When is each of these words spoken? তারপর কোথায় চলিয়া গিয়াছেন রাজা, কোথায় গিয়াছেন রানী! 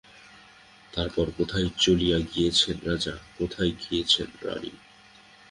তারপর 0.93 1.25
কোথায় 1.37 1.67
চলিয়া 1.77 2.17
গিয়াছেন 2.29 2.77
রাজা, 2.85 3.15
কোথায় 3.37 3.71
গিয়াছেন 3.81 4.29
রানী! 4.43 4.71